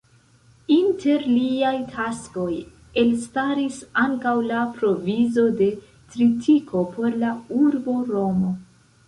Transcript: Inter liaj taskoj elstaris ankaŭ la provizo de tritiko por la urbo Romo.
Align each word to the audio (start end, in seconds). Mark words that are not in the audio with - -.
Inter 0.75 1.25
liaj 1.33 1.73
taskoj 1.91 2.53
elstaris 3.01 3.77
ankaŭ 4.05 4.33
la 4.47 4.63
provizo 4.79 5.45
de 5.61 5.69
tritiko 6.17 6.83
por 6.97 7.21
la 7.27 7.33
urbo 7.61 7.97
Romo. 8.11 8.57